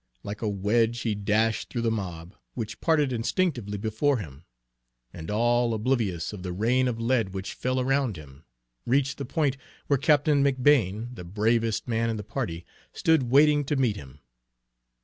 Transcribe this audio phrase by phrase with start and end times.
[0.23, 4.45] Like a wedge he dashed through the mob, which parted instinctively before him,
[5.13, 8.43] and all oblivious of the rain of lead which fell around him,
[8.83, 13.75] reached the point where Captain McBane, the bravest man in the party, stood waiting to
[13.75, 14.21] meet him.